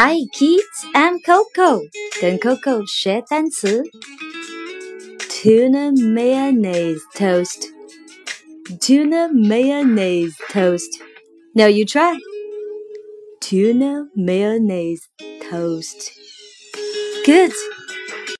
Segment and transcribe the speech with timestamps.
[0.00, 1.80] Hi kids, I'm Coco，
[2.20, 3.82] 跟 Coco 学单词。
[5.28, 7.66] Tuna mayonnaise toast.
[8.80, 11.00] Tuna mayonnaise toast.
[11.52, 12.16] Now you try.
[13.40, 15.02] Tuna mayonnaise
[15.50, 16.12] toast.
[17.26, 17.50] Good.